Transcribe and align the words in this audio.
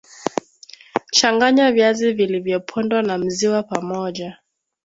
changanya 1.11 1.71
viazi 1.71 2.13
vilivyopondwa 2.13 3.01
na 3.03 3.17
mziwa 3.17 3.63
pamoja 3.63 4.37